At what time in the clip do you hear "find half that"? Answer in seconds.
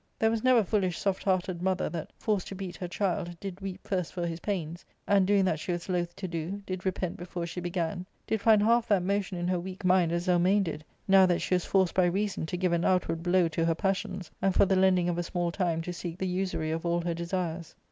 8.41-9.03